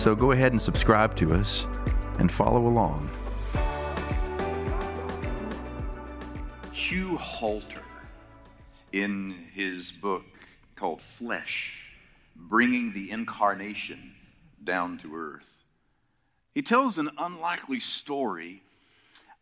[0.00, 1.66] So go ahead and subscribe to us
[2.18, 3.10] and follow along.
[6.72, 7.82] Hugh Halter,
[8.92, 10.24] in his book
[10.74, 11.92] called Flesh,
[12.34, 14.14] Bringing the Incarnation
[14.64, 15.64] Down to Earth,
[16.54, 18.62] he tells an unlikely story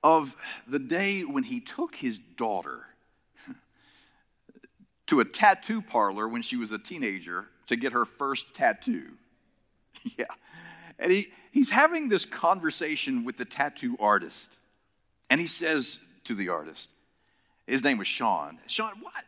[0.02, 0.34] of
[0.66, 2.86] the day when he took his daughter
[5.06, 9.12] to a tattoo parlor when she was a teenager to get her first tattoo.
[10.16, 10.26] Yeah.
[10.98, 14.56] And he, he's having this conversation with the tattoo artist.
[15.30, 16.90] And he says to the artist,
[17.66, 19.24] his name was Sean, Sean, what?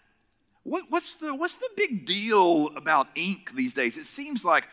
[0.62, 3.96] what what's, the, what's the big deal about ink these days?
[3.96, 4.64] It seems like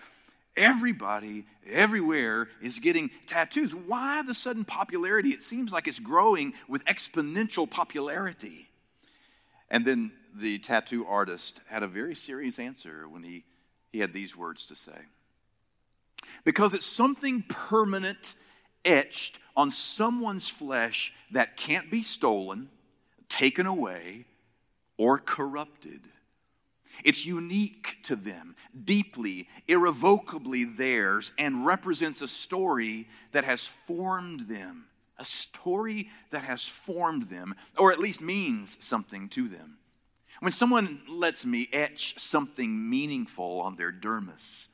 [0.55, 3.75] everybody, everywhere is getting tattoos.
[3.75, 5.29] Why the sudden popularity?
[5.29, 8.69] It seems like it's growing with exponential popularity.
[9.69, 13.43] And then the tattoo artist had a very serious answer when he,
[13.91, 14.97] he had these words to say
[16.43, 18.35] because it's something permanent
[18.85, 22.69] etched on someone's flesh that can't be stolen,
[23.27, 24.25] taken away,
[24.97, 26.01] or corrupted.
[27.03, 34.85] It's unique to them, deeply, irrevocably theirs, and represents a story that has formed them.
[35.19, 39.77] A story that has formed them, or at least means something to them.
[40.39, 44.67] When someone lets me etch something meaningful on their dermis,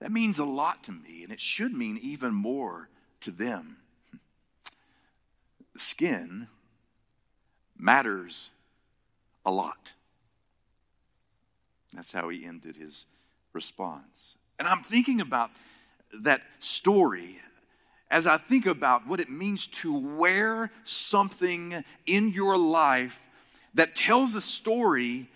[0.00, 2.88] that means a lot to me, and it should mean even more
[3.20, 3.78] to them.
[5.76, 6.48] Skin
[7.76, 8.50] matters
[9.44, 9.94] a lot.
[11.92, 13.06] That's how he ended his
[13.52, 14.34] response.
[14.58, 15.50] And I'm thinking about
[16.22, 17.38] that story
[18.10, 23.20] as I think about what it means to wear something in your life
[23.74, 25.28] that tells a story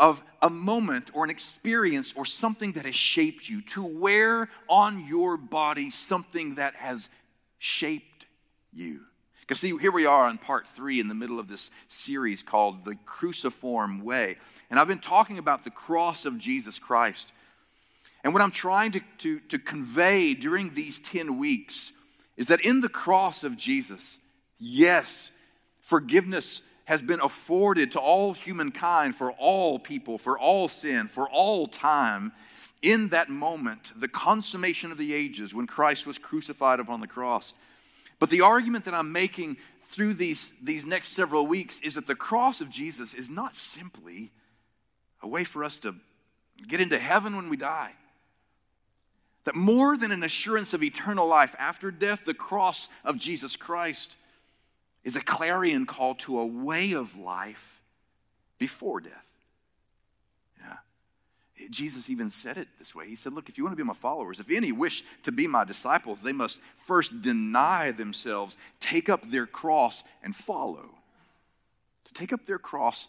[0.00, 5.06] of a moment or an experience or something that has shaped you, to wear on
[5.06, 7.10] your body something that has
[7.58, 8.24] shaped
[8.72, 9.02] you.
[9.42, 12.84] Because, see, here we are on part three in the middle of this series called
[12.84, 14.38] The Cruciform Way.
[14.70, 17.32] And I've been talking about the cross of Jesus Christ.
[18.24, 21.92] And what I'm trying to, to, to convey during these 10 weeks
[22.38, 24.18] is that in the cross of Jesus,
[24.58, 25.30] yes,
[25.82, 31.68] forgiveness has been afforded to all humankind for all people, for all sin, for all
[31.68, 32.32] time.
[32.82, 37.54] In that moment, the consummation of the ages, when Christ was crucified upon the cross.
[38.18, 42.16] But the argument that I'm making through these, these next several weeks is that the
[42.16, 44.32] cross of Jesus is not simply
[45.22, 45.94] a way for us to
[46.66, 47.92] get into heaven when we die.
[49.44, 54.16] That more than an assurance of eternal life after death, the cross of Jesus Christ
[55.04, 57.80] is a clarion call to a way of life
[58.58, 59.30] before death.
[60.60, 60.76] Yeah.
[61.70, 63.08] Jesus even said it this way.
[63.08, 65.46] He said, Look, if you want to be my followers, if any wish to be
[65.46, 70.90] my disciples, they must first deny themselves, take up their cross, and follow.
[72.04, 73.08] To take up their cross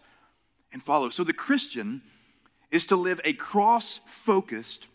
[0.72, 1.09] and follow.
[1.09, 2.01] So the Christian
[2.72, 4.88] is to live a cross focused,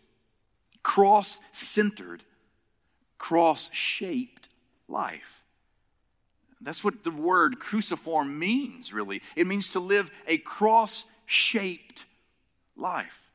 [0.82, 2.22] cross centered,
[3.18, 4.48] cross shaped
[4.88, 5.44] life.
[6.60, 9.22] That's what the word cruciform means, really.
[9.36, 12.06] It means to live a cross shaped
[12.76, 13.30] life.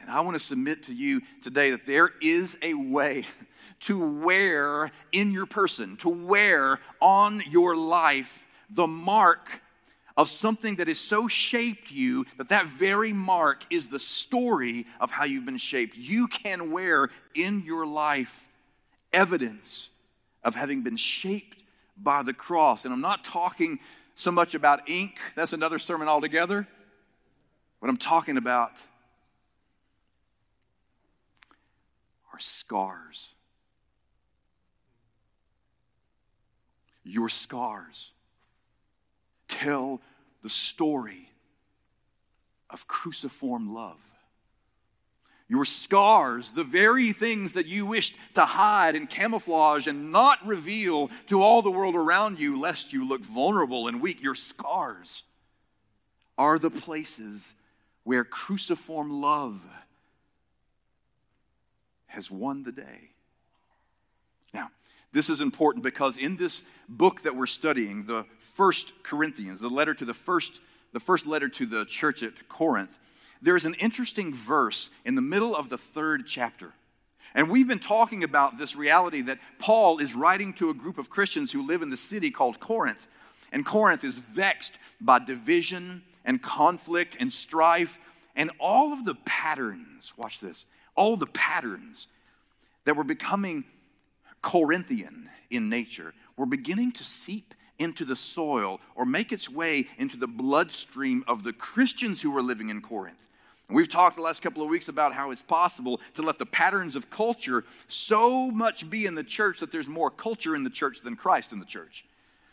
[0.00, 3.24] And I want to submit to you today that there is a way
[3.80, 9.62] to wear in your person, to wear on your life the mark
[10.16, 15.10] of something that has so shaped you that that very mark is the story of
[15.10, 15.96] how you've been shaped.
[15.96, 18.46] You can wear in your life
[19.12, 19.88] evidence
[20.44, 21.63] of having been shaped
[21.96, 22.84] by the cross.
[22.84, 23.78] And I'm not talking
[24.14, 26.68] so much about ink, that's another sermon altogether.
[27.80, 28.82] What I'm talking about
[32.32, 33.34] are scars.
[37.02, 38.12] Your scars
[39.48, 40.00] tell
[40.42, 41.28] the story
[42.70, 44.00] of cruciform love.
[45.54, 51.12] Your scars, the very things that you wished to hide and camouflage and not reveal
[51.26, 55.22] to all the world around you, lest you look vulnerable and weak, your scars
[56.36, 57.54] are the places
[58.02, 59.64] where cruciform love
[62.06, 63.10] has won the day.
[64.52, 64.72] Now,
[65.12, 69.94] this is important because in this book that we're studying, the first Corinthians, the letter
[69.94, 70.60] to the first,
[70.92, 72.98] the first letter to the church at Corinth,
[73.44, 76.72] there's an interesting verse in the middle of the third chapter.
[77.34, 81.10] And we've been talking about this reality that Paul is writing to a group of
[81.10, 83.06] Christians who live in the city called Corinth.
[83.52, 87.98] And Corinth is vexed by division and conflict and strife
[88.36, 92.08] and all of the patterns, watch this, all the patterns
[92.84, 93.64] that were becoming
[94.42, 100.16] Corinthian in nature were beginning to seep into the soil or make its way into
[100.16, 103.28] the bloodstream of the Christians who were living in Corinth.
[103.70, 106.96] We've talked the last couple of weeks about how it's possible to let the patterns
[106.96, 111.00] of culture so much be in the church that there's more culture in the church
[111.00, 112.04] than Christ in the church.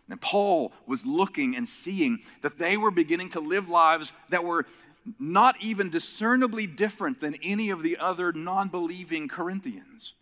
[0.10, 4.66] And Paul was looking and seeing that they were beginning to live lives that were
[5.20, 10.14] not even discernibly different than any of the other non believing Corinthians.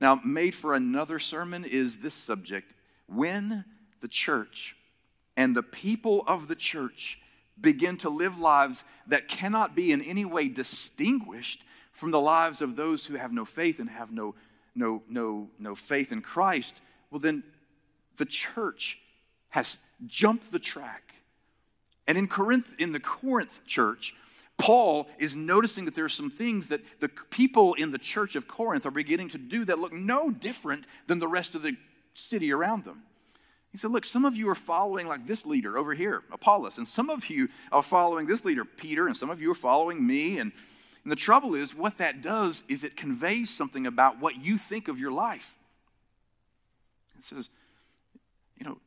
[0.00, 2.74] Now, made for another sermon is this subject
[3.06, 3.64] when
[4.00, 4.76] the church
[5.36, 7.18] and the people of the church
[7.60, 11.62] begin to live lives that cannot be in any way distinguished
[11.92, 14.34] from the lives of those who have no faith and have no,
[14.74, 16.80] no, no, no faith in Christ,
[17.10, 17.42] well, then
[18.16, 18.98] the church
[19.50, 21.14] has jumped the track.
[22.06, 24.14] And in Corinth, in the Corinth church,
[24.56, 28.46] Paul is noticing that there are some things that the people in the church of
[28.46, 31.76] Corinth are beginning to do that look no different than the rest of the
[32.14, 33.02] city around them.
[33.72, 36.86] He said, Look, some of you are following like this leader over here, Apollos, and
[36.86, 40.38] some of you are following this leader, Peter, and some of you are following me.
[40.38, 40.52] And,
[41.04, 44.88] and the trouble is, what that does is it conveys something about what you think
[44.88, 45.56] of your life.
[47.16, 47.48] It says,
[48.58, 48.78] You know,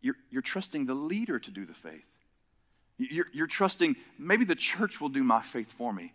[0.00, 2.04] you're, you're trusting the leader to do the faith.
[2.98, 6.12] You're, you're trusting maybe the church will do my faith for me.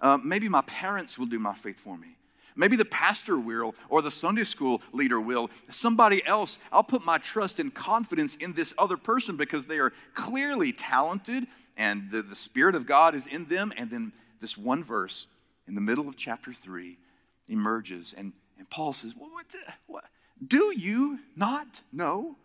[0.00, 2.17] Uh, maybe my parents will do my faith for me.
[2.58, 5.48] Maybe the pastor will, or the Sunday school leader will.
[5.70, 9.92] Somebody else, I'll put my trust and confidence in this other person because they are
[10.12, 11.46] clearly talented
[11.76, 13.72] and the, the Spirit of God is in them.
[13.76, 15.28] And then this one verse
[15.68, 16.98] in the middle of chapter 3
[17.46, 19.54] emerges, and, and Paul says, well, what,
[19.86, 20.04] what,
[20.44, 22.36] Do you not know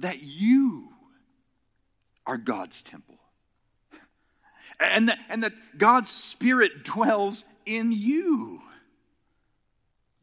[0.00, 0.88] that you
[2.26, 3.13] are God's temple?
[4.80, 8.60] And that, and that God's Spirit dwells in you.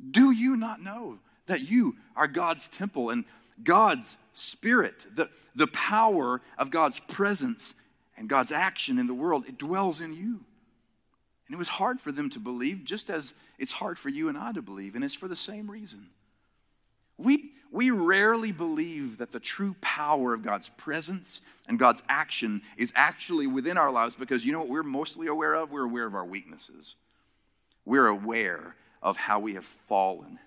[0.10, 3.26] Do you not know that you are God's temple and
[3.64, 7.76] God's Spirit, the, the power of God's presence
[8.18, 10.42] and God's action in the world, it dwells in you?
[11.48, 14.38] And it was hard for them to believe, just as it's hard for you and
[14.38, 16.10] I to believe, and it's for the same reason.
[17.18, 22.92] We, we rarely believe that the true power of God's presence and God's action is
[22.96, 25.72] actually within our lives because you know what we're mostly aware of?
[25.72, 26.96] We're aware of our weaknesses
[27.86, 30.40] we're aware of how we have fallen.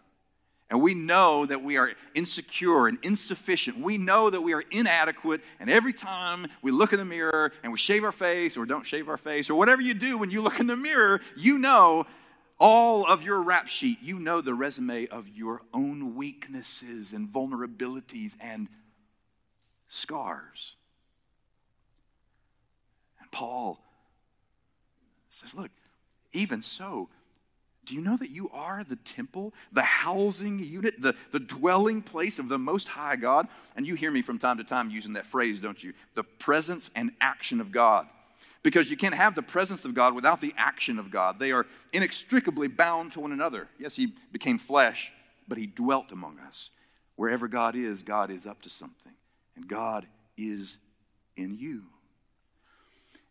[0.70, 3.78] And we know that we are insecure and insufficient.
[3.78, 5.42] We know that we are inadequate.
[5.60, 8.86] And every time we look in the mirror and we shave our face or don't
[8.86, 12.06] shave our face or whatever you do when you look in the mirror, you know
[12.58, 13.98] all of your rap sheet.
[14.02, 18.68] You know the resume of your own weaknesses and vulnerabilities and
[19.88, 20.76] scars.
[23.20, 23.80] And Paul
[25.30, 25.70] says, Look,
[26.32, 27.08] even so,
[27.84, 32.38] do you know that you are the temple, the housing unit, the, the dwelling place
[32.38, 33.46] of the Most High God?
[33.76, 35.92] And you hear me from time to time using that phrase, don't you?
[36.14, 38.06] The presence and action of God.
[38.64, 41.38] Because you can't have the presence of God without the action of God.
[41.38, 43.68] They are inextricably bound to one another.
[43.78, 45.12] Yes, He became flesh,
[45.46, 46.70] but He dwelt among us.
[47.14, 49.12] Wherever God is, God is up to something.
[49.54, 50.06] And God
[50.36, 50.78] is
[51.36, 51.84] in you.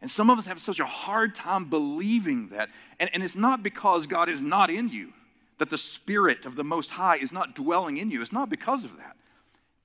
[0.01, 2.69] And some of us have such a hard time believing that.
[2.99, 5.13] And, and it's not because God is not in you,
[5.57, 8.21] that the Spirit of the Most High is not dwelling in you.
[8.21, 9.15] It's not because of that,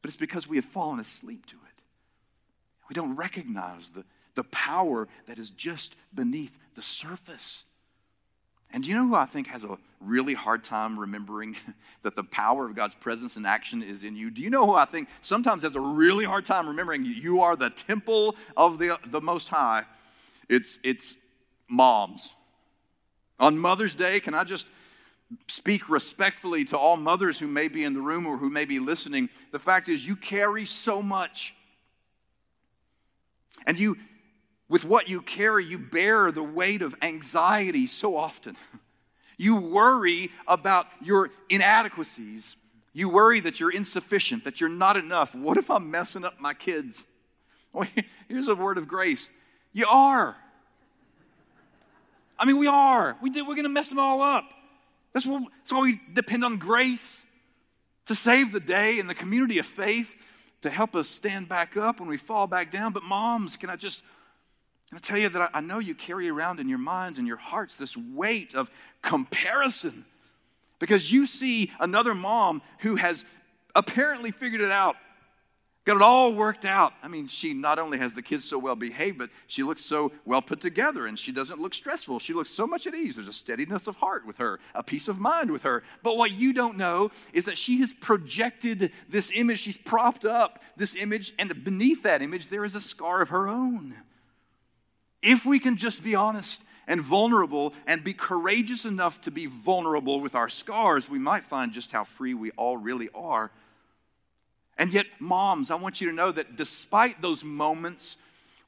[0.02, 1.82] but it's because we have fallen asleep to it.
[2.88, 4.04] We don't recognize the,
[4.38, 7.64] the power that is just beneath the surface.
[8.70, 11.56] And do you know who I think has a really hard time remembering
[12.04, 14.30] that the power of God's presence and action is in you?
[14.30, 17.56] Do you know who I think sometimes has a really hard time remembering you are
[17.56, 19.82] the temple of the, the Most High?
[20.48, 21.16] It's, it's
[21.68, 22.32] moms.
[23.40, 24.68] On Mother's Day, can I just
[25.48, 28.78] speak respectfully to all mothers who may be in the room or who may be
[28.78, 29.30] listening?
[29.50, 31.56] The fact is, you carry so much.
[33.66, 33.96] And you,
[34.68, 38.56] with what you carry, you bear the weight of anxiety so often.
[39.40, 42.56] You worry about your inadequacies.
[42.92, 45.32] You worry that you're insufficient, that you're not enough.
[45.32, 47.06] What if I'm messing up my kids?
[47.72, 47.86] Well,
[48.28, 49.30] here's a word of grace
[49.72, 50.34] you are.
[52.38, 53.16] I mean, we are.
[53.22, 54.50] We did, we're going to mess them all up.
[55.12, 57.22] That's, what, that's why we depend on grace
[58.06, 60.14] to save the day and the community of faith
[60.62, 62.92] to help us stand back up when we fall back down.
[62.92, 64.02] But, moms, can I just
[64.92, 67.76] I tell you that I, know you carry around in your minds and your hearts
[67.76, 68.70] this weight of
[69.02, 70.06] comparison
[70.78, 73.26] because you see another mom who has
[73.74, 74.96] apparently figured it out
[75.88, 76.92] got it all worked out.
[77.02, 80.12] I mean, she not only has the kids so well behaved, but she looks so
[80.26, 82.18] well put together and she doesn't look stressful.
[82.18, 83.16] She looks so much at ease.
[83.16, 85.82] There's a steadiness of heart with her, a peace of mind with her.
[86.02, 90.62] But what you don't know is that she has projected this image, she's propped up
[90.76, 93.94] this image, and beneath that image, there is a scar of her own.
[95.22, 100.20] If we can just be honest and vulnerable and be courageous enough to be vulnerable
[100.20, 103.50] with our scars, we might find just how free we all really are.
[104.78, 108.16] And yet, moms, I want you to know that despite those moments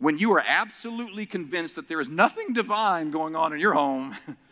[0.00, 4.16] when you are absolutely convinced that there is nothing divine going on in your home,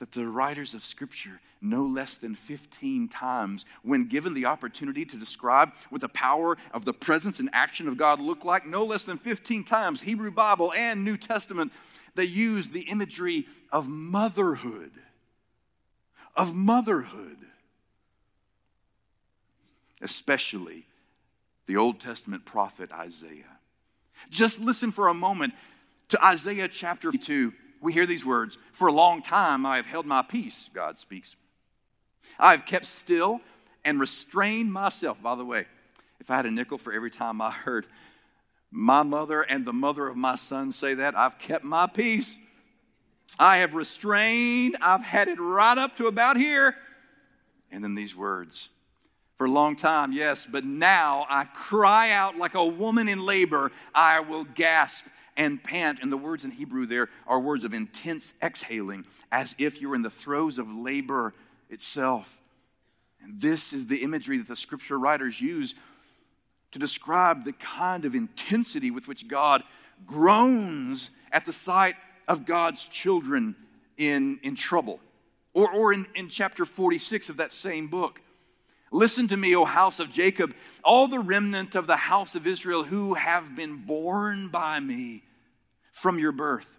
[0.00, 5.16] that the writers of Scripture, no less than 15 times, when given the opportunity to
[5.16, 9.04] describe what the power of the presence and action of God look like, no less
[9.04, 11.72] than 15 times, Hebrew Bible and New Testament,
[12.16, 14.90] they use the imagery of motherhood.
[16.34, 17.36] Of motherhood
[20.00, 20.86] especially
[21.66, 23.58] the Old Testament prophet Isaiah.
[24.30, 25.54] Just listen for a moment
[26.08, 27.52] to Isaiah chapter 2.
[27.80, 31.36] We hear these words For a long time I have held my peace, God speaks.
[32.38, 33.40] I have kept still
[33.84, 35.22] and restrained myself.
[35.22, 35.66] By the way,
[36.20, 37.86] if I had a nickel for every time I heard
[38.70, 42.38] my mother and the mother of my son say that, I've kept my peace.
[43.38, 46.76] I have restrained, I've had it right up to about here.
[47.70, 48.68] And then these words
[49.36, 53.72] for a long time, yes, but now I cry out like a woman in labor.
[53.94, 55.06] I will gasp
[55.40, 56.00] and pant.
[56.02, 60.02] And the words in Hebrew there are words of intense exhaling, as if you're in
[60.02, 61.34] the throes of labor
[61.70, 62.38] itself.
[63.22, 65.74] And this is the imagery that the scripture writers use
[66.72, 69.62] to describe the kind of intensity with which God
[70.06, 71.96] groans at the sight
[72.28, 73.56] of God's children
[73.96, 75.00] in, in trouble.
[75.54, 78.20] Or, or in, in chapter 46 of that same book.
[78.92, 80.54] Listen to me, O house of Jacob,
[80.84, 85.22] all the remnant of the house of Israel who have been born by me
[86.00, 86.78] from your birth,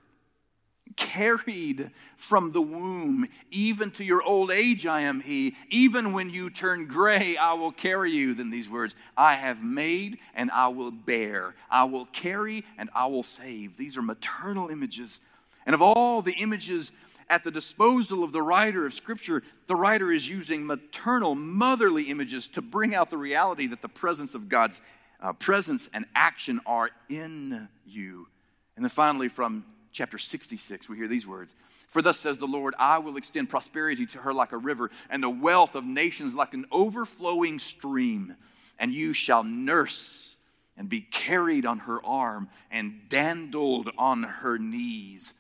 [0.98, 5.56] carried from the womb, even to your old age I am he.
[5.70, 8.34] Even when you turn gray, I will carry you.
[8.34, 13.06] Then these words I have made and I will bear, I will carry and I
[13.06, 13.78] will save.
[13.78, 15.20] These are maternal images.
[15.68, 16.92] And of all the images
[17.30, 22.48] at the disposal of the writer of Scripture, the writer is using maternal, motherly images
[22.50, 24.82] to bring out the reality that the presence of God's
[25.22, 28.28] uh, presence and action are in you.
[28.76, 31.54] And then finally, from chapter 66, we hear these words
[31.88, 35.22] For thus says the Lord, I will extend prosperity to her like a river, and
[35.22, 38.36] the wealth of nations like an overflowing stream.
[38.80, 40.36] And you shall nurse
[40.76, 45.36] and be carried on her arm and dandled on her knees.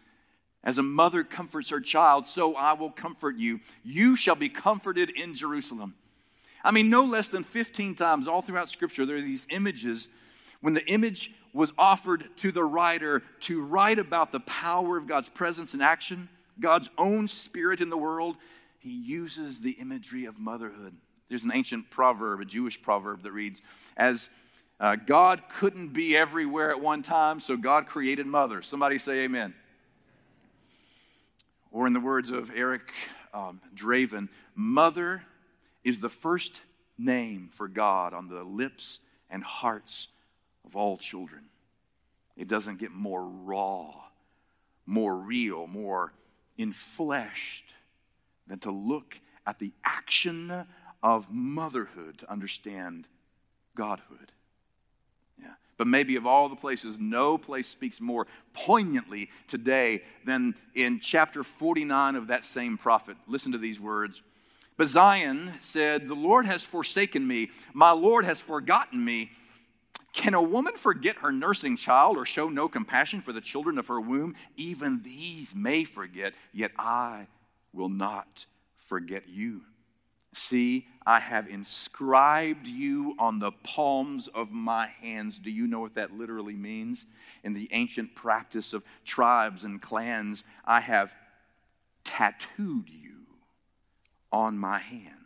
[0.64, 3.60] As a mother comforts her child, so I will comfort you.
[3.84, 5.96] You shall be comforted in Jerusalem.
[6.64, 10.10] I mean, no less than 15 times all throughout Scripture, there are these images.
[10.62, 15.30] When the image was offered to the writer to write about the power of God's
[15.30, 16.30] presence and action,
[16.60, 18.38] God's own spirit in the world,
[18.80, 20.96] he uses the imagery of motherhood.
[21.30, 23.62] There's an ancient proverb, a Jewish proverb that reads,
[23.96, 24.30] As
[24.80, 28.68] uh, God couldn't be everywhere at one time, so God created mothers.
[28.68, 29.54] Somebody say amen.
[31.72, 32.92] Or, in the words of Eric
[33.34, 35.24] um, Draven, mother
[35.84, 36.62] is the first
[36.98, 40.08] name for God on the lips and hearts
[40.66, 41.46] of all children.
[42.36, 43.94] It doesn't get more raw,
[44.86, 46.14] more real, more
[46.58, 47.74] infleshed
[48.48, 50.66] than to look at the action
[51.04, 53.08] of motherhood to understand
[53.76, 54.32] Godhood.
[55.42, 55.54] Yeah.
[55.78, 61.44] But maybe of all the places, no place speaks more poignantly today than in chapter
[61.44, 63.18] 49 of that same prophet.
[63.28, 64.22] Listen to these words.
[64.78, 69.32] But Zion said, The Lord has forsaken me, my Lord has forgotten me.
[70.14, 73.88] Can a woman forget her nursing child or show no compassion for the children of
[73.88, 74.36] her womb?
[74.58, 77.28] Even these may forget, yet I
[77.74, 78.46] will not
[78.78, 79.62] forget you.
[80.34, 85.40] See, I have inscribed you on the palms of my hands.
[85.40, 87.06] Do you know what that literally means?
[87.44, 91.14] In the ancient practice of tribes and clans, I have
[92.04, 93.26] tattooed you
[94.32, 95.21] on my hands.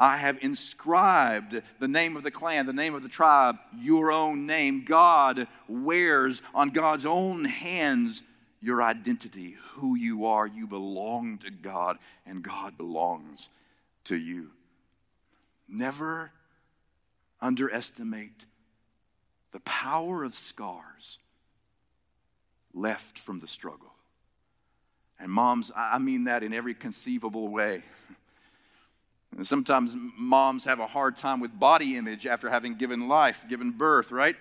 [0.00, 4.46] I have inscribed the name of the clan, the name of the tribe, your own
[4.46, 4.86] name.
[4.86, 8.22] God wears on God's own hands
[8.62, 10.46] your identity, who you are.
[10.46, 13.50] You belong to God, and God belongs
[14.04, 14.52] to you.
[15.68, 16.32] Never
[17.38, 18.46] underestimate
[19.52, 21.18] the power of scars
[22.72, 23.92] left from the struggle.
[25.18, 27.82] And moms, I mean that in every conceivable way.
[29.40, 33.70] And sometimes moms have a hard time with body image after having given life, given
[33.70, 34.36] birth, right?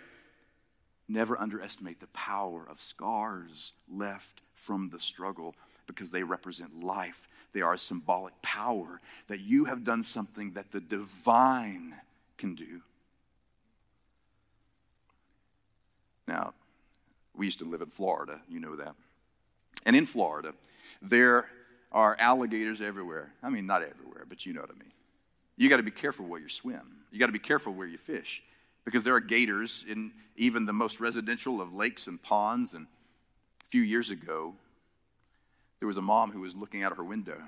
[1.08, 5.56] Never underestimate the power of scars left from the struggle
[5.88, 7.29] because they represent life.
[7.53, 11.96] They are a symbolic power that you have done something that the divine
[12.38, 12.82] can do.
[16.27, 16.53] Now,
[17.34, 18.96] we used to live in Florida, you know that.
[19.86, 20.53] And in Florida,
[21.01, 21.48] there
[21.91, 23.31] are alligators everywhere.
[23.41, 24.91] I mean, not everywhere, but you know what I mean.
[25.58, 27.00] You got to be careful where you swim.
[27.12, 28.43] You got to be careful where you fish
[28.86, 32.74] because there are gators in even the most residential of lakes and ponds.
[32.74, 34.53] And a few years ago,
[35.79, 37.41] there was a mom who was looking out of her window.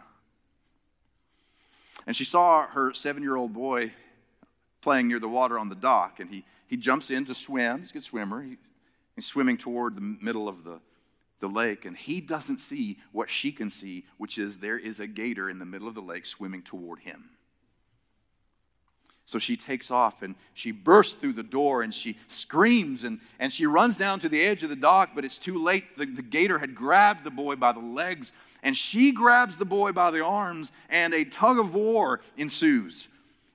[2.07, 3.93] And she saw her seven year old boy
[4.81, 6.19] playing near the water on the dock.
[6.19, 7.79] And he, he jumps in to swim.
[7.79, 8.41] He's a good swimmer.
[8.41, 8.57] He,
[9.15, 10.79] he's swimming toward the middle of the,
[11.41, 11.83] the lake.
[11.83, 15.59] And he doesn't see what she can see, which is there is a gator in
[15.59, 17.31] the middle of the lake swimming toward him.
[19.25, 23.51] So she takes off and she bursts through the door and she screams and, and
[23.53, 25.97] she runs down to the edge of the dock, but it's too late.
[25.97, 28.33] The, the gator had grabbed the boy by the legs
[28.63, 33.07] and she grabs the boy by the arms and a tug of war ensues.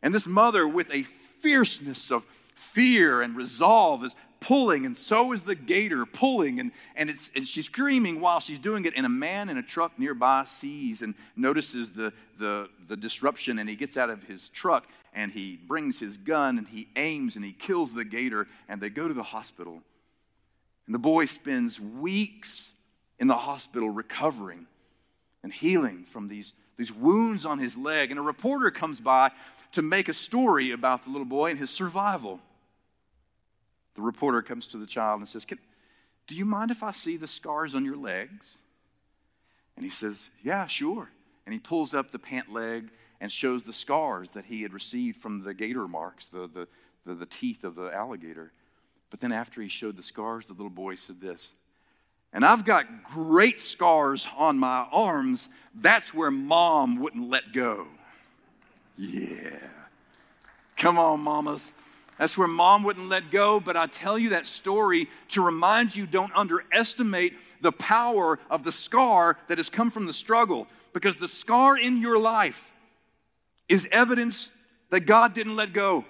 [0.02, 5.42] And this mother, with a fierceness of fear and resolve, is pulling, and so is
[5.42, 8.94] the gator pulling, and, and, it's, and she's screaming while she's doing it.
[8.96, 13.68] And a man in a truck nearby sees and notices the, the, the disruption, and
[13.68, 17.44] he gets out of his truck and he brings his gun and he aims and
[17.44, 19.82] he kills the gator, and they go to the hospital.
[20.86, 22.74] And the boy spends weeks
[23.18, 24.66] in the hospital recovering
[25.42, 28.10] and healing from these, these wounds on his leg.
[28.10, 29.30] And a reporter comes by
[29.72, 32.40] to make a story about the little boy and his survival.
[33.96, 37.26] The reporter comes to the child and says, Do you mind if I see the
[37.26, 38.58] scars on your legs?
[39.74, 41.10] And he says, Yeah, sure.
[41.44, 45.16] And he pulls up the pant leg and shows the scars that he had received
[45.16, 46.68] from the gator marks, the, the,
[47.04, 48.52] the, the teeth of the alligator.
[49.10, 51.50] But then after he showed the scars, the little boy said this
[52.36, 55.48] and I've got great scars on my arms.
[55.74, 57.86] That's where mom wouldn't let go.
[58.98, 59.56] Yeah.
[60.76, 61.72] Come on, mamas.
[62.18, 63.60] That's where mom wouldn't let go.
[63.60, 68.72] But I tell you that story to remind you don't underestimate the power of the
[68.72, 70.66] scar that has come from the struggle.
[70.92, 72.72] Because the scar in your life
[73.68, 74.50] is evidence
[74.90, 76.04] that God didn't let go.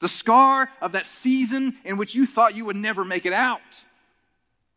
[0.00, 3.84] The scar of that season in which you thought you would never make it out.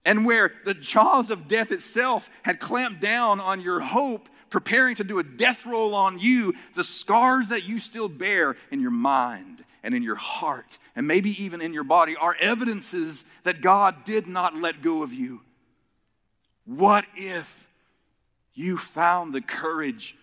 [0.06, 5.04] And where the jaws of death itself had clamped down on your hope preparing to
[5.04, 9.64] do a death roll on you, the scars that you still bear in your mind
[9.84, 14.28] and in your heart and maybe even in your body are evidences that God did
[14.28, 15.42] not let go of you.
[16.66, 17.68] What if
[18.54, 20.16] you found the courage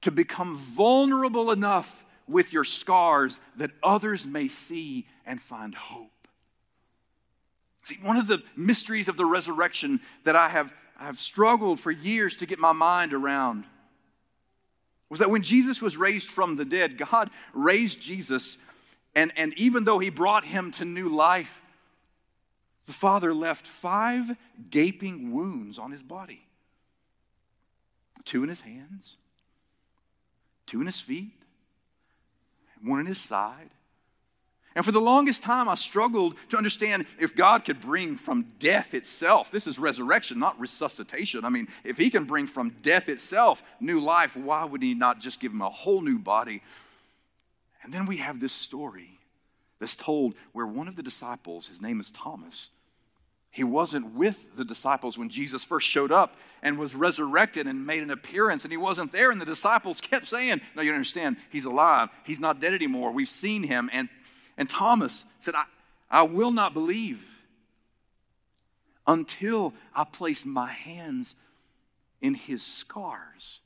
[0.00, 6.10] to become vulnerable enough with your scars that others may see and find hope?
[7.84, 12.34] See, one of the mysteries of the resurrection that I have I've struggled for years
[12.36, 13.64] to get my mind around
[15.10, 18.58] was that when Jesus was raised from the dead, God raised Jesus,
[19.14, 21.62] and, and even though he brought him to new life,
[22.86, 24.36] the Father left five
[24.70, 26.48] gaping wounds on his body
[28.28, 29.16] two in his hands,
[30.66, 31.32] two in his feet,
[32.82, 33.70] one in his side.
[34.78, 38.94] And for the longest time, I struggled to understand if God could bring from death
[38.94, 41.44] itself, this is resurrection, not resuscitation.
[41.44, 45.18] I mean, if He can bring from death itself new life, why would He not
[45.18, 46.62] just give him a whole new body?
[47.82, 49.18] And then we have this story
[49.80, 52.70] that's told where one of the disciples, his name is Thomas,
[53.50, 58.04] he wasn't with the disciples when Jesus first showed up and was resurrected and made
[58.04, 59.32] an appearance, and he wasn't there.
[59.32, 62.10] And the disciples kept saying, No, you understand, he's alive.
[62.24, 63.10] He's not dead anymore.
[63.10, 63.90] We've seen him.
[63.92, 64.08] And
[64.58, 65.64] and Thomas said, I,
[66.10, 67.26] I will not believe
[69.06, 71.34] until I place my hands
[72.20, 73.60] in his scars.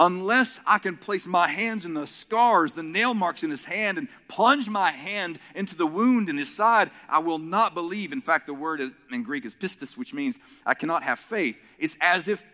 [0.00, 3.98] Unless I can place my hands in the scars, the nail marks in his hand,
[3.98, 8.12] and plunge my hand into the wound in his side, I will not believe.
[8.12, 8.80] In fact, the word
[9.12, 11.58] in Greek is pistis, which means I cannot have faith.
[11.78, 12.44] It's as if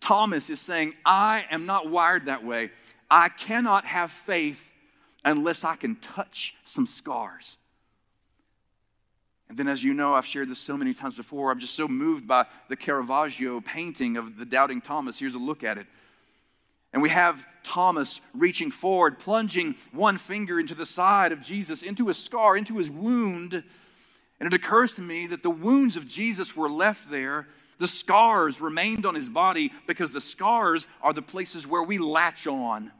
[0.00, 2.70] Thomas is saying, I am not wired that way.
[3.10, 4.73] I cannot have faith
[5.24, 7.56] unless I can touch some scars.
[9.48, 11.86] And then, as you know, I've shared this so many times before, I'm just so
[11.86, 15.18] moved by the Caravaggio painting of the doubting Thomas.
[15.18, 15.86] Here's a look at it.
[16.92, 22.06] And we have Thomas reaching forward, plunging one finger into the side of Jesus, into
[22.08, 23.64] his scar, into his wound.
[24.40, 27.48] And it occurs to me that the wounds of Jesus were left there.
[27.78, 32.46] The scars remained on his body because the scars are the places where we latch
[32.46, 32.92] on.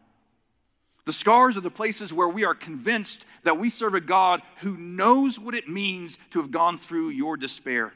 [1.04, 4.76] The scars are the places where we are convinced that we serve a God who
[4.76, 7.92] knows what it means to have gone through your despair.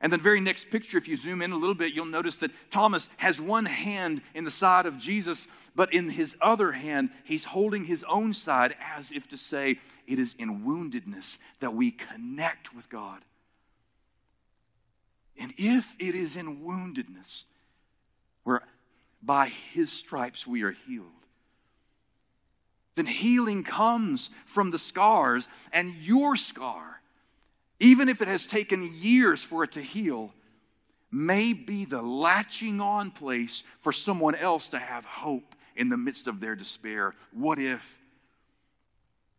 [0.00, 2.52] And then, very next picture, if you zoom in a little bit, you'll notice that
[2.70, 7.44] Thomas has one hand in the side of Jesus, but in his other hand, he's
[7.44, 12.74] holding his own side as if to say, It is in woundedness that we connect
[12.74, 13.22] with God.
[15.36, 17.44] And if it is in woundedness,
[18.44, 18.62] where
[19.20, 21.17] by his stripes we are healed,
[22.98, 27.00] then healing comes from the scars, and your scar,
[27.78, 30.34] even if it has taken years for it to heal,
[31.10, 36.26] may be the latching on place for someone else to have hope in the midst
[36.26, 37.14] of their despair.
[37.32, 37.98] What if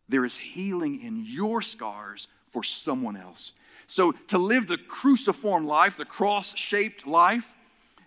[0.07, 3.51] there is healing in your scars for someone else?
[3.87, 7.53] So, to live the cruciform life, the cross shaped life,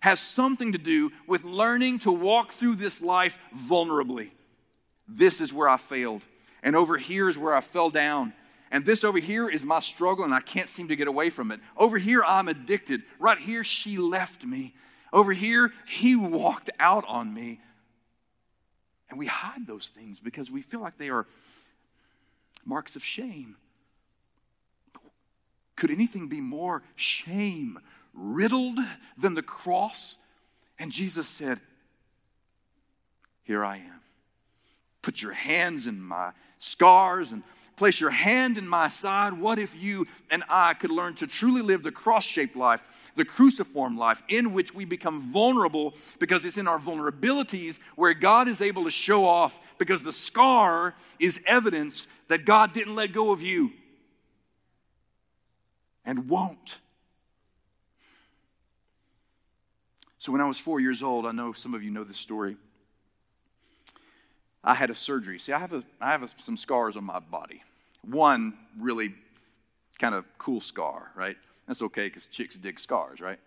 [0.00, 4.30] has something to do with learning to walk through this life vulnerably.
[5.08, 6.22] This is where I failed.
[6.62, 8.32] And over here is where I fell down.
[8.70, 11.50] And this over here is my struggle, and I can't seem to get away from
[11.50, 11.60] it.
[11.76, 13.02] Over here, I'm addicted.
[13.18, 14.74] Right here, she left me.
[15.12, 17.60] Over here, he walked out on me.
[19.10, 21.26] And we hide those things because we feel like they are
[22.64, 23.56] marks of shame.
[25.76, 27.78] Could anything be more shame
[28.14, 28.78] riddled
[29.18, 30.16] than the cross?
[30.78, 31.60] And Jesus said,
[33.42, 34.01] Here I am.
[35.02, 37.42] Put your hands in my scars and
[37.76, 39.32] place your hand in my side.
[39.32, 43.24] What if you and I could learn to truly live the cross shaped life, the
[43.24, 48.60] cruciform life, in which we become vulnerable because it's in our vulnerabilities where God is
[48.60, 53.42] able to show off because the scar is evidence that God didn't let go of
[53.42, 53.72] you
[56.04, 56.78] and won't.
[60.18, 62.56] So, when I was four years old, I know some of you know this story.
[64.64, 65.38] I had a surgery.
[65.38, 67.62] See, I have, a, I have a, some scars on my body.
[68.04, 69.14] One really
[69.98, 71.36] kind of cool scar, right?
[71.66, 73.38] That's okay because chicks dig scars, right?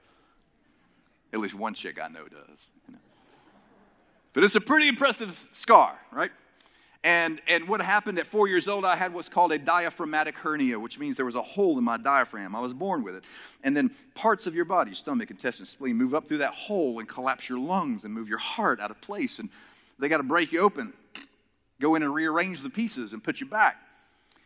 [1.33, 2.67] At least one chick I know does.
[2.87, 2.99] You know?
[4.33, 6.31] But it's a pretty impressive scar, right?
[7.03, 10.79] And, and what happened at four years old, I had what's called a diaphragmatic hernia,
[10.79, 12.55] which means there was a hole in my diaphragm.
[12.55, 13.23] I was born with it.
[13.63, 17.07] And then parts of your body, stomach, intestine, spleen, move up through that hole and
[17.07, 19.37] collapse your lungs and move your heart out of place.
[19.37, 19.49] And
[19.99, 20.93] they got to break you open
[21.79, 23.77] go in and rearrange the pieces and put you back.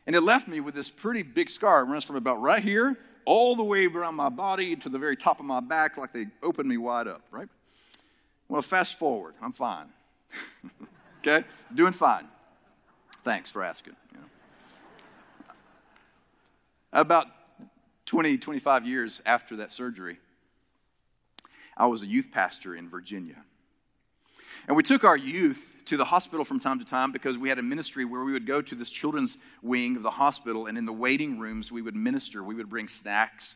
[0.08, 1.82] And it left me with this pretty big scar.
[1.82, 5.16] It runs from about right here all the way around my body to the very
[5.16, 7.48] top of my back, like they opened me wide up, right?
[8.48, 9.86] Well, fast forward, I'm fine.
[11.20, 11.46] okay?
[11.74, 12.28] Doing fine.
[13.24, 13.96] Thanks for asking.
[14.12, 15.54] You know.
[16.92, 17.28] About
[18.08, 20.18] 20, 25 years after that surgery,
[21.78, 23.44] I was a youth pastor in Virginia.
[24.70, 27.58] And we took our youth to the hospital from time to time because we had
[27.58, 30.86] a ministry where we would go to this children's wing of the hospital, and in
[30.86, 32.44] the waiting rooms, we would minister.
[32.44, 33.56] We would bring snacks.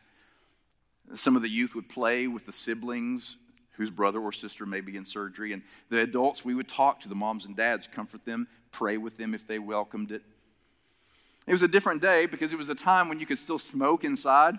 [1.14, 3.36] Some of the youth would play with the siblings
[3.76, 5.52] whose brother or sister may be in surgery.
[5.52, 9.16] And the adults, we would talk to the moms and dads, comfort them, pray with
[9.16, 10.22] them if they welcomed it.
[11.46, 14.02] It was a different day because it was a time when you could still smoke
[14.02, 14.58] inside.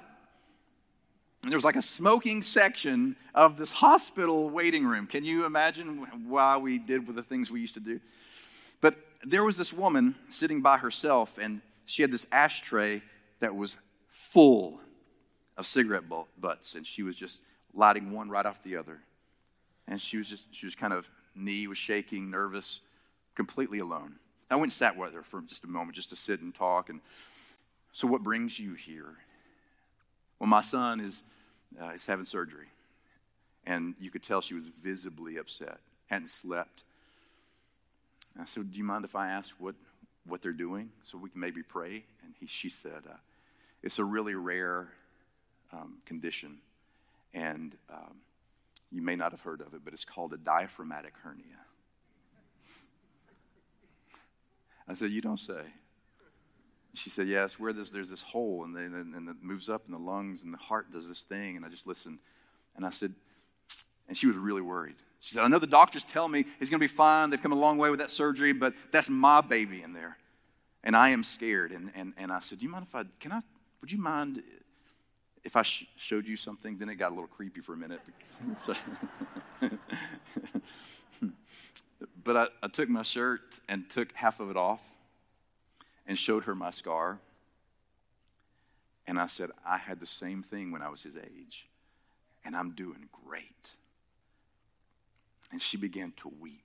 [1.46, 5.06] And there was like a smoking section of this hospital waiting room.
[5.06, 8.00] Can you imagine why we did the things we used to do?
[8.82, 13.04] But there was this woman sitting by herself, and she had this ashtray
[13.42, 13.78] that was
[14.10, 14.80] full
[15.56, 16.06] of cigarette
[16.42, 17.42] butts, and she was just
[17.76, 19.02] lighting one right off the other.
[19.88, 22.82] And she was just, she was kind of, knee was shaking, nervous,
[23.36, 24.16] completely alone.
[24.50, 26.90] I went and sat with her for just a moment just to sit and talk.
[26.90, 27.02] And
[27.94, 29.14] so, what brings you here?
[30.40, 31.22] Well, my son is
[31.82, 32.68] uh, is having surgery.
[33.66, 36.84] And you could tell she was visibly upset, hadn't slept.
[38.34, 39.76] And I said, Do you mind if I ask what,
[40.28, 42.04] what they're doing so we can maybe pray?
[42.24, 43.18] And he, she said, uh,
[43.82, 44.90] It's a really rare
[45.74, 46.58] um, condition.
[47.34, 48.16] And um,
[48.92, 51.44] you may not have heard of it, but it's called a diaphragmatic hernia.
[54.88, 55.62] I said, You don't say.
[56.98, 59.92] She said, Yes, where there's, there's this hole, and, they, and it moves up in
[59.92, 61.56] the lungs, and the heart does this thing.
[61.56, 62.20] And I just listened.
[62.76, 63.14] And I said,
[64.08, 64.96] And she was really worried.
[65.20, 67.30] She said, I know the doctors tell me he's going to be fine.
[67.30, 70.18] They've come a long way with that surgery, but that's my baby in there.
[70.84, 71.72] And I am scared.
[71.72, 73.42] And, and, and I said, Do you mind if I, can I,
[73.82, 74.44] would you mind
[75.44, 76.78] if I sh- showed you something?
[76.78, 78.02] Then it got a little creepy for a minute.
[82.24, 84.95] but I, I took my shirt and took half of it off
[86.06, 87.20] and showed her my scar.
[89.08, 91.68] And I said, I had the same thing when I was his age,
[92.44, 93.74] and I'm doing great.
[95.52, 96.62] And she began to weep.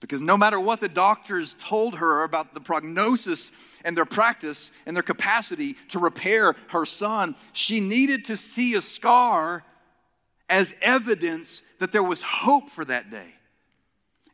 [0.00, 3.50] Because no matter what the doctors told her about the prognosis
[3.84, 8.80] and their practice and their capacity to repair her son, she needed to see a
[8.80, 9.64] scar
[10.48, 13.34] as evidence that there was hope for that day.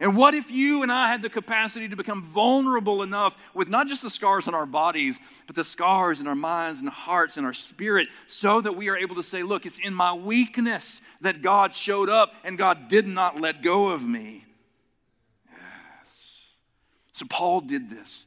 [0.05, 3.89] And what if you and I had the capacity to become vulnerable enough with not
[3.89, 7.47] just the scars on our bodies, but the scars in our minds and hearts and
[7.47, 11.41] our spirit, so that we are able to say, Look, it's in my weakness that
[11.41, 14.45] God showed up and God did not let go of me.
[15.51, 16.33] Yes.
[17.13, 18.27] So Paul did this.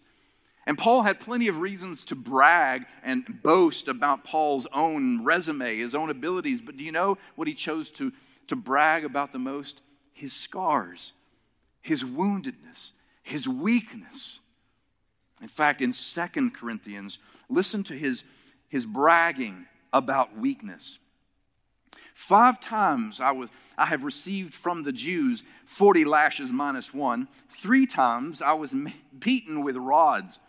[0.65, 5.93] And Paul had plenty of reasons to brag and boast about Paul's own resume, his
[5.93, 6.59] own abilities.
[6.59, 8.11] But do you know what he chose to,
[8.47, 9.83] to brag about the most?
[10.11, 11.13] His scars
[11.87, 12.91] his woundedness,
[13.23, 14.41] his weakness.
[15.41, 17.17] In fact, in Second Corinthians,
[17.49, 18.23] listen to his,
[18.67, 20.99] his bragging about weakness.
[22.13, 27.29] Five times I, was, I have received from the Jews 40 lashes minus one.
[27.49, 28.75] Three times I was
[29.17, 30.39] beaten with rods.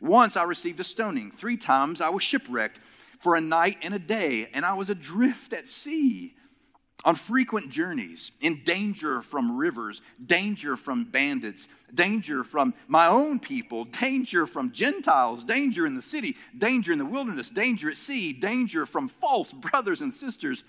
[0.00, 1.32] Once I received a stoning.
[1.32, 2.78] Three times I was shipwrecked
[3.18, 6.34] for a night and a day, and I was adrift at sea
[7.06, 13.84] on frequent journeys, in danger from rivers, danger from bandits, danger from my own people,
[13.84, 18.84] danger from Gentiles, danger in the city, danger in the wilderness, danger at sea, danger
[18.84, 20.64] from false brothers and sisters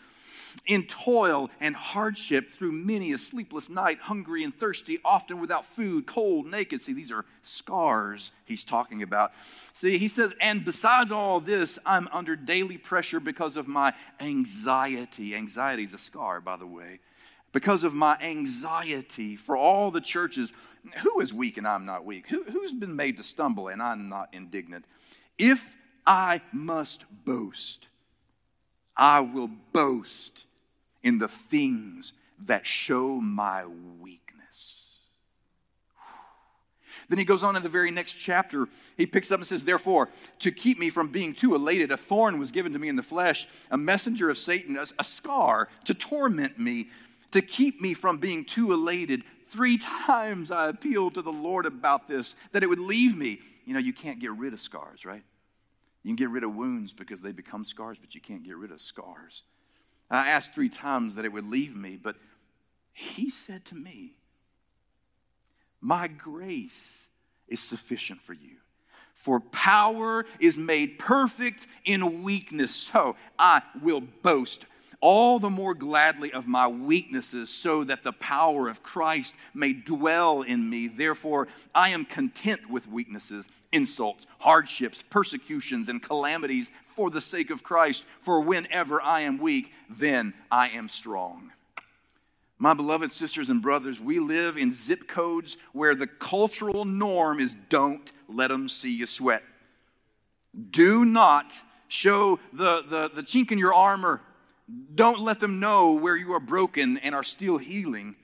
[0.66, 6.06] in toil and hardship through many a sleepless night, hungry and thirsty, often without food,
[6.06, 6.82] cold, naked.
[6.82, 9.32] See, these are scars he's talking about.
[9.74, 15.36] See, he says, and besides all this, I'm under daily pressure because of my anxiety.
[15.36, 17.00] Anxiety is a scar, by the way.
[17.54, 20.52] Because of my anxiety for all the churches.
[20.98, 22.28] Who is weak and I'm not weak?
[22.28, 24.86] Who, who's been made to stumble and I'm not indignant?
[25.38, 27.90] If I must boast,
[28.98, 30.46] I will boast
[31.04, 32.14] in the things
[32.46, 34.28] that show my weakness.
[37.10, 38.68] Then he goes on in the very next chapter.
[38.98, 42.38] He picks up and says, Therefore, to keep me from being too elated, a thorn
[42.38, 46.60] was given to me in the flesh, a messenger of Satan, a, scar to torment
[46.60, 46.90] me,
[47.32, 49.24] to keep me from being too elated.
[49.46, 53.40] Three times I appealed to the Lord about this, that it would leave me.
[53.66, 55.24] You know, you can't get rid of scars, right?
[56.08, 58.72] You can get rid of wounds because they become scars, but you can't get rid
[58.72, 59.44] of scars.
[60.10, 62.16] I asked three times that it would leave me, but
[62.94, 64.14] he said to me,
[65.82, 67.08] My grace
[67.50, 68.56] is sufficient for you.
[69.14, 72.74] For power is made perfect in weakness.
[72.74, 74.66] So I will boast
[75.00, 80.42] all the more gladly of my weaknesses, so that the power of Christ may dwell
[80.42, 80.88] in me.
[80.88, 87.64] Therefore, I am content with weaknesses, insults, hardships, persecutions, and calamities for the sake of
[87.64, 88.06] Christ.
[88.22, 91.52] For whenever I am weak, then I am strong.
[92.60, 97.56] My beloved sisters and brothers, we live in zip codes where the cultural norm is
[97.70, 99.44] don't let them see you sweat.
[100.72, 104.22] Do not show the, the, the chink in your armor
[104.96, 108.16] don't let them know where you are broken and are still healing.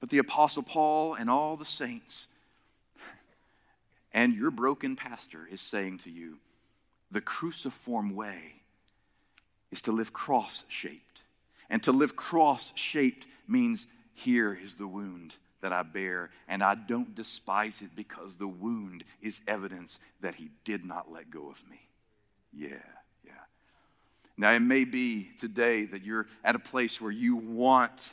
[0.00, 2.28] But the Apostle Paul and all the saints
[4.12, 6.38] and your broken pastor is saying to you
[7.10, 8.62] the cruciform way
[9.70, 11.22] is to live cross shaped.
[11.70, 16.74] And to live cross shaped means here is the wound that I bear, and I
[16.74, 21.62] don't despise it because the wound is evidence that he did not let go of
[21.68, 21.88] me.
[22.52, 22.97] Yeah.
[24.40, 28.12] Now, it may be today that you're at a place where you want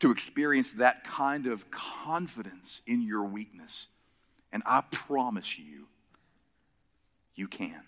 [0.00, 3.86] to experience that kind of confidence in your weakness.
[4.52, 5.86] And I promise you,
[7.36, 7.80] you can.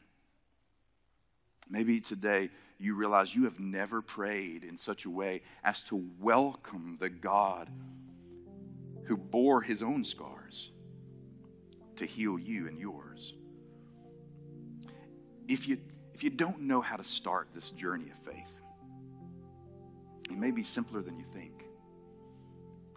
[1.69, 6.99] Maybe today you realize you have never prayed in such a way as to welcome
[7.01, 7.69] the God
[9.05, 10.71] who bore his own scars
[11.97, 13.35] to heal you and yours.
[15.49, 15.79] If you
[16.21, 18.61] if you don't know how to start this journey of faith,
[20.31, 21.65] it may be simpler than you think.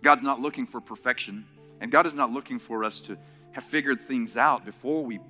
[0.02, 1.46] God's not looking for perfection,
[1.80, 3.18] and God is not looking for us to
[3.52, 5.22] have figured things out before we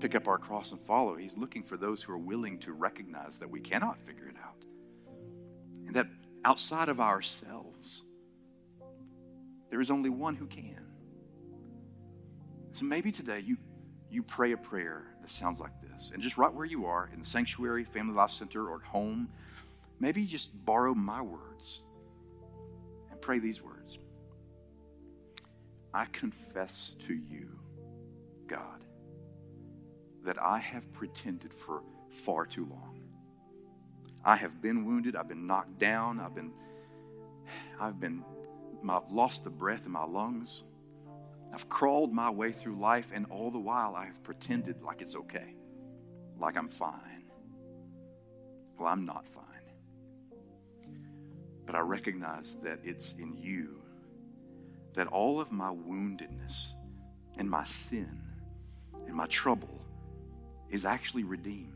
[0.00, 1.14] pick up our cross and follow.
[1.14, 4.64] He's looking for those who are willing to recognize that we cannot figure it out,
[5.86, 6.08] and that
[6.44, 8.02] outside of ourselves,
[9.70, 10.84] there is only one who can.
[12.72, 13.58] So maybe today you
[14.10, 16.10] you pray a prayer that sounds like this.
[16.12, 19.28] And just right where you are, in the sanctuary, Family Life Center, or at home,
[19.98, 21.80] maybe just borrow my words
[23.10, 23.98] and pray these words
[25.96, 27.58] I confess to you,
[28.46, 28.84] God,
[30.24, 33.00] that I have pretended for far too long.
[34.22, 36.52] I have been wounded, I've been knocked down, I've been
[37.80, 38.24] I've been
[38.86, 40.64] I've lost the breath in my lungs.
[41.52, 45.16] I've crawled my way through life, and all the while I have pretended like it's
[45.16, 45.56] okay,
[46.38, 47.24] like I'm fine.
[48.78, 49.44] Well, I'm not fine.
[51.64, 53.80] But I recognize that it's in you
[54.94, 56.68] that all of my woundedness
[57.38, 58.20] and my sin
[59.06, 59.80] and my trouble
[60.70, 61.72] is actually redeemed.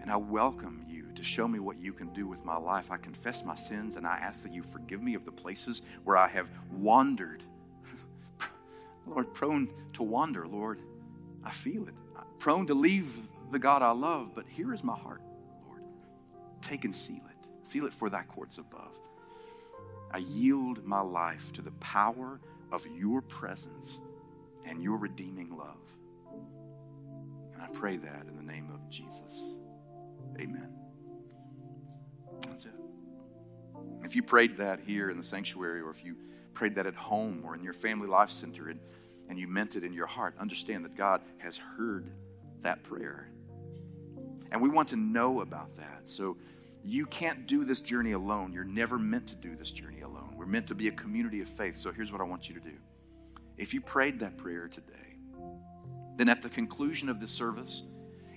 [0.00, 2.90] And I welcome you to show me what you can do with my life.
[2.90, 6.16] I confess my sins and I ask that you forgive me of the places where
[6.16, 7.42] I have wandered
[9.08, 10.80] Lord, prone to wander, Lord.
[11.44, 11.94] I feel it.
[12.16, 15.22] I'm Prone to leave the God I love, but here is my heart,
[15.66, 15.82] Lord.
[16.60, 17.48] Take and seal it.
[17.66, 18.92] Seal it for thy courts above.
[20.10, 22.40] I yield my life to the power
[22.72, 23.98] of your presence
[24.64, 25.76] and your redeeming love.
[27.54, 29.54] And I pray that in the name of Jesus.
[30.40, 30.70] Amen.
[32.46, 32.72] That's it.
[34.04, 36.16] If you prayed that here in the sanctuary, or if you
[36.54, 38.80] prayed that at home or in your family life center and,
[39.28, 42.10] and you meant it in your heart, understand that God has heard
[42.62, 43.28] that prayer.
[44.50, 46.02] And we want to know about that.
[46.04, 46.36] So
[46.82, 48.52] you can't do this journey alone.
[48.52, 50.34] You're never meant to do this journey alone.
[50.36, 51.76] We're meant to be a community of faith.
[51.76, 52.76] So here's what I want you to do.
[53.56, 54.94] If you prayed that prayer today,
[56.16, 57.82] then at the conclusion of this service,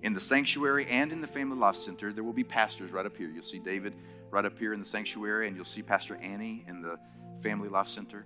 [0.04, 3.16] in the sanctuary and in the Family Life Center, there will be pastors right up
[3.16, 3.30] here.
[3.30, 3.96] You'll see David
[4.32, 6.98] right up here in the sanctuary, and you'll see Pastor Annie in the
[7.44, 8.26] Family Life Center.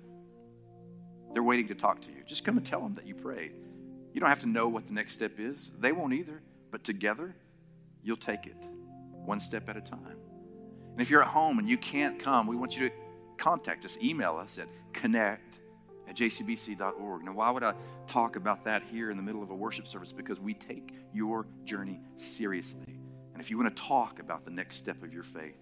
[1.34, 2.24] They're waiting to talk to you.
[2.26, 3.54] Just come and tell them that you prayed.
[4.13, 6.41] You don't have to know what the next step is, they won't either.
[6.72, 7.36] But together,
[8.04, 8.58] you'll take it
[9.26, 10.18] one step at a time.
[10.91, 12.96] And if you're at home and you can't come, we want you to
[13.38, 15.60] contact us, email us at connect
[16.08, 17.24] at jcbc.org.
[17.24, 17.74] Now, why would I
[18.08, 20.12] talk about that here in the middle of a worship service?
[20.12, 23.00] Because we take your journey seriously.
[23.34, 25.58] And if you want to talk about the next step of your faith,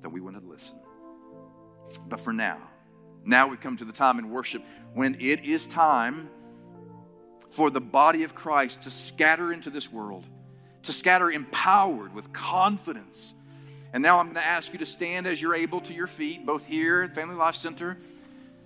[0.00, 0.78] then we want to listen.
[2.08, 2.58] But for now,
[3.24, 4.62] now we come to the time in worship
[4.94, 6.28] when it is time
[7.50, 10.26] for the body of Christ to scatter into this world,
[10.84, 13.34] to scatter empowered with confidence.
[13.92, 16.44] And now I'm going to ask you to stand as you're able to your feet,
[16.44, 17.98] both here at Family Life Center,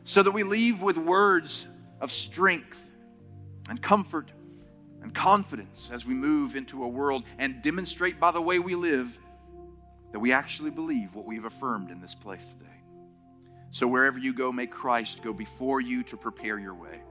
[0.05, 1.69] so that we leave with words
[2.01, 2.91] of strength
[3.69, 4.33] and comfort
[5.01, 9.19] and confidence as we move into a world and demonstrate by the way we live
[10.13, 12.67] that we actually believe what we've affirmed in this place today.
[13.71, 17.03] So wherever you go, may Christ go before you to prepare your way.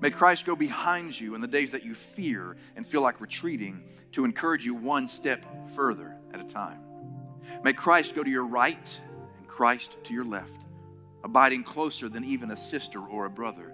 [0.00, 3.82] May Christ go behind you in the days that you fear and feel like retreating
[4.12, 6.80] to encourage you one step further at a time.
[7.62, 9.00] May Christ go to your right
[9.38, 10.66] and Christ to your left,
[11.22, 13.72] abiding closer than even a sister or a brother.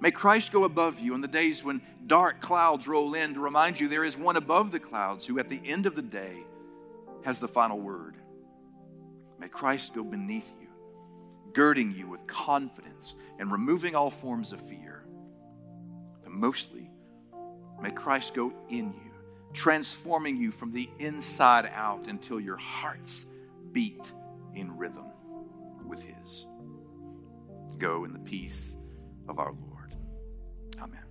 [0.00, 3.78] May Christ go above you in the days when dark clouds roll in to remind
[3.78, 6.44] you there is one above the clouds who, at the end of the day,
[7.24, 8.16] has the final word.
[9.38, 10.68] May Christ go beneath you,
[11.52, 15.04] girding you with confidence and removing all forms of fear.
[16.22, 16.90] But mostly,
[17.80, 19.10] may Christ go in you,
[19.52, 23.26] transforming you from the inside out until your hearts
[23.72, 24.12] beat
[24.54, 25.06] in rhythm
[25.86, 26.46] with His.
[27.78, 28.76] Go in the peace
[29.28, 29.94] of our Lord.
[30.80, 31.03] Amen.